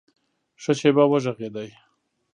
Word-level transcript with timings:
ښه 0.61 0.71
شېبه 0.79 1.03
وږغېدی! 1.09 1.69